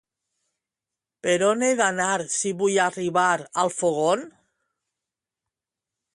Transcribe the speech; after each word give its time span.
Per 1.27 1.35
on 1.47 1.65
he 1.67 1.69
d'anar 1.81 2.07
si 2.37 2.55
vull 2.63 2.81
arribar 2.87 3.27
al 3.65 3.73
Fogón? 3.77 4.27